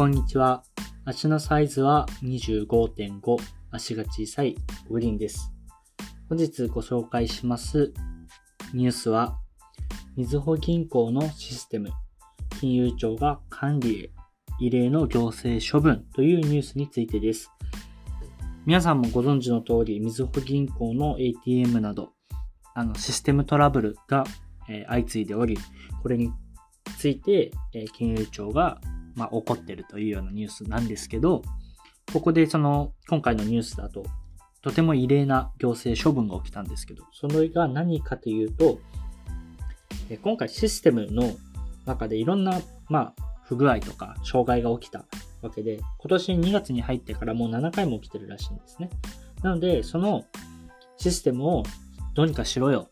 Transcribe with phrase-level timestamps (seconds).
[0.00, 0.62] こんにちは。
[1.04, 3.20] 足のサイズは25.5、
[3.70, 4.56] 足が小さい
[4.88, 5.52] グリーンです。
[6.26, 7.92] 本日ご紹介します
[8.72, 9.36] ニュースは、
[10.16, 11.90] みずほ銀行のシステム、
[12.58, 14.10] 金融庁が管理へ
[14.58, 17.50] 異例の行政処分というニュースについてです。
[18.64, 22.14] 皆さんもご存知の通り、みずほ銀行の ATM など、
[22.74, 24.24] あのシステムトラブルが、
[24.66, 25.58] え相次いでおり、
[26.02, 26.32] これに
[26.96, 28.80] ついて、え金融庁が、
[29.20, 31.42] まあ、怒ってるというようなニュースなんですけど、
[32.10, 34.06] ここでその、今回のニュースだと、
[34.62, 38.78] とても異例な行政処分が起きたんですけど、それが何かというと、
[40.22, 41.34] 今回システムの
[41.84, 45.04] 中でいろんな、まあ、不具合とか障害が起きた
[45.42, 48.88] わけで、今年2月に入ってからもう7回も起きてるらしいんですね。
[49.42, 50.24] なので、その
[50.96, 51.62] システムを
[52.14, 52.88] どうにかしろよ、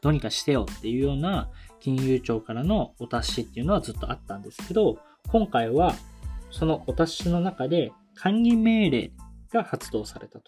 [0.00, 1.48] どうにかしてよっていうような
[1.82, 5.96] 金融庁からのお達しっていうのはずっとあったんですけど、今回は
[6.52, 9.10] そのお達しの中で管理命令
[9.52, 10.44] が発動されたと。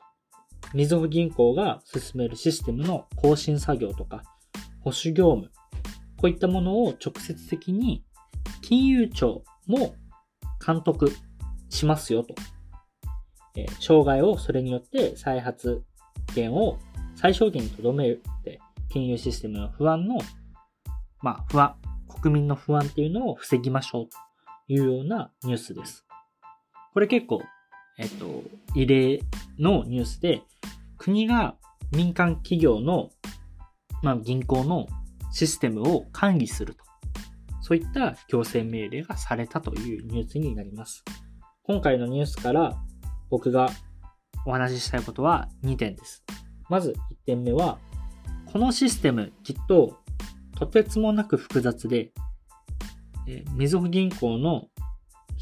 [0.73, 4.23] みずほ銀行が進めるシステムの更新作業とか
[4.81, 5.51] 保守業務、
[6.21, 8.05] こういったものを直接的に
[8.63, 9.97] 金融庁も
[10.65, 11.11] 監督
[11.69, 12.35] しますよと。
[13.57, 15.83] えー障害をそれによって再発
[16.31, 16.79] 現を
[17.17, 20.19] 最小限にとどめるって、金融システムの不安の、
[21.25, 21.75] まあ不安、
[22.21, 24.19] 国民の不安っていうのを防ぎましょうと
[24.69, 26.05] いうようなニュースです。
[26.93, 27.43] これ結構、
[27.99, 28.43] えっと、
[28.75, 29.23] 異例
[29.59, 30.43] のニュースで、
[30.99, 31.57] 国が
[31.93, 33.09] 民間企業の、
[34.03, 34.87] まあ銀行の
[35.33, 36.85] システムを管理すると。
[37.63, 41.03] そういった行政命令がされたというニュースになります。
[41.63, 42.77] 今回のニュースから
[43.31, 43.71] 僕が
[44.45, 46.23] お話ししたいことは2点です。
[46.69, 46.95] まず1
[47.25, 47.79] 点目は、
[48.53, 50.04] このシステムきっと
[50.57, 52.13] とてつもなく複雑で、
[53.27, 54.69] えみずほ銀行の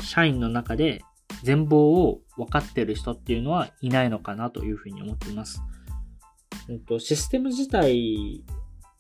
[0.01, 1.03] 社員の中で
[1.43, 5.63] 全貌を分かってる人っていうのはいないのかなというふうに思っています。
[6.69, 8.45] うんとシステム自体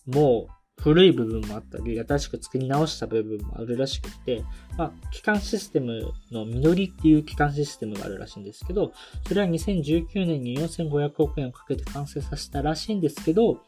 [0.07, 0.49] も
[0.83, 4.43] 古い部分もあったり、新しく作り直した部分もあるらしくて、
[4.77, 8.93] まあ、基幹システムの緑っていう基幹システムがあるらしいんですけど、
[9.29, 13.61] それは2019年に4500億円をかけて完成させたらしいんですけど、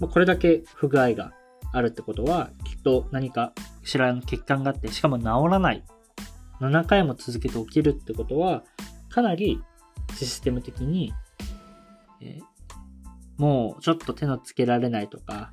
[0.00, 1.32] まあ、これだけ不具合が
[1.72, 3.52] あるってことは、きっと何か
[3.84, 5.84] しらの欠陥があって、しかも治らない。
[6.60, 8.64] 7回も続けて起きるってことは、
[9.08, 9.62] かなり
[10.14, 11.12] システム的に、
[12.20, 12.38] え
[13.38, 15.52] もうちょっと手のつけられないとか、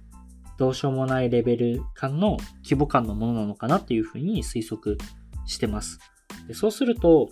[0.58, 4.98] どうしようもないレベル感の規模感のものなのかなっていうふうに推測
[5.46, 6.00] してます。
[6.48, 7.30] でそうすると、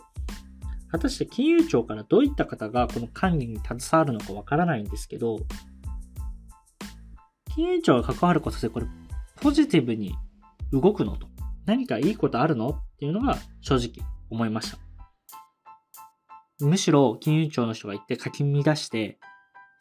[0.90, 5.40] 果たして金融庁からどういった方がこの管理に携わるのかわからないんですけど、
[7.56, 8.88] 金融庁が関わることでこれ
[9.42, 10.16] ポジティブに
[10.72, 11.28] 動くのと
[11.66, 14.78] 何かいいことあるのっていうのが正直思いました。
[16.62, 19.20] むしろ金融庁の人が行って書き乱して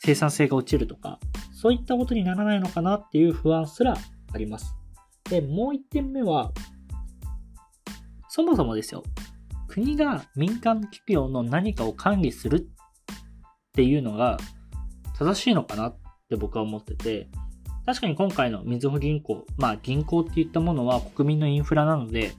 [0.07, 1.19] 生産性が落ちるとか、
[1.53, 3.97] そういったことにならないのかなっていう不安すら
[4.33, 4.77] あります。
[5.31, 6.53] で、もう一点目は、
[8.29, 9.03] そもそもですよ、
[9.67, 12.63] 国が民間企業の何かを管理するっ
[13.73, 14.37] ていうのが
[15.19, 15.97] 正しいのかなっ
[16.29, 17.31] て僕は思ってて、
[17.87, 22.33] 確かに今回のみずほ銀行、まあ銀行っていったものは国民のインフラなので、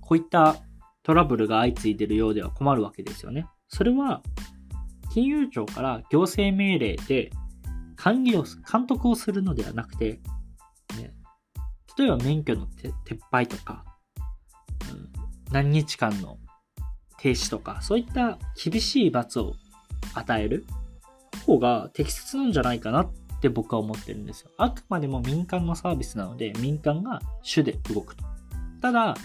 [0.00, 0.56] こういった
[1.02, 3.46] トラブルが相次いでるようでは困るわけですよね。
[3.68, 4.22] それは
[5.12, 7.30] 金融庁から行政命令で
[7.96, 10.20] 管理を、監督をするのではなくて、
[10.96, 11.12] ね、
[11.98, 12.92] 例えば免許の撤
[13.30, 13.84] 廃とか、
[14.92, 15.08] うん
[15.52, 16.38] 何日間の
[17.18, 19.54] 停止とか、そういった厳しい罰を
[20.14, 20.66] 与える
[21.46, 24.50] 方が適切なんじゃないかなって僕は思ってるんですよ。
[24.56, 28.24] あくまでも民間のサービスなので、民間が主で動くと。
[28.80, 29.16] ただ、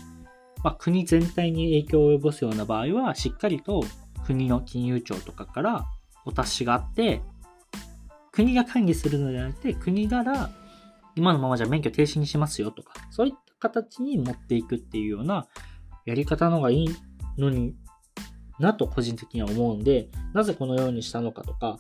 [0.64, 3.84] まあ、国全体に影響を及ぼすような場合は、しっかりと
[4.26, 5.86] 国の金融庁とかから
[6.26, 7.22] お達しがあって、
[8.32, 10.52] 国が管理するのではなくて、国から
[11.16, 15.48] 今のままじゃ免許停止にしますよとか、そういった形に持っていくっていうような
[16.06, 16.90] やり方の方がいい
[17.38, 17.76] のに
[18.60, 21.78] なと個人的には思うんで、なぜこのようにしたのかとか、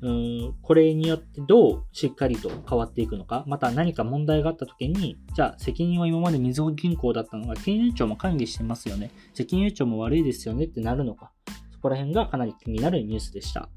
[0.00, 9.10] うん、これによってどうしっかりと変わっていくのか、また何か問題があった時に、じゃあ責任は今までみずほ銀行だったのが金融庁も管理してますよね。
[9.34, 11.32] じゃあ金融庁も悪いですよねってなるのか。
[11.70, 13.68] そこら辺がかなり気になるニュースでした。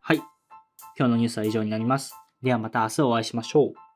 [0.00, 0.16] はい。
[0.98, 2.14] 今日のニュースは以上になります。
[2.42, 3.87] ではまた明日お会いしましょう。